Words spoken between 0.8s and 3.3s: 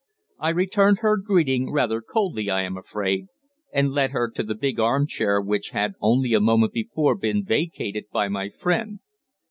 her greeting, rather coldly I am afraid,